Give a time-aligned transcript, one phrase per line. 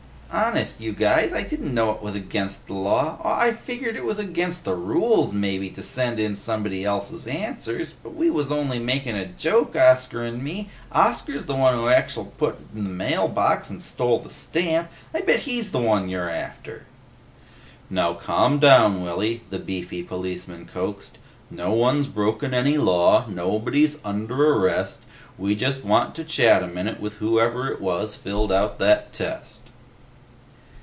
[0.33, 1.33] "Honest, you guys.
[1.33, 3.17] I didn't know it was against the law.
[3.21, 7.91] Aw, I figgered it was against the rules mebbe to send in somebody else's answers,
[7.91, 10.69] but we wuz only makin' a joke, Oscar 'n' me.
[10.93, 14.89] Oscar's the one who actual put it in the mailbox and stole the stamp!
[15.13, 16.83] I bet he's the one you're after!"
[17.89, 21.17] "Now calm down, Willy," the beefy policeman coaxed.
[21.49, 23.25] "No one's broken any law.
[23.27, 25.01] Nobody's under arrest.
[25.37, 29.67] We just want to chat a minute with whoever it was filled out that test."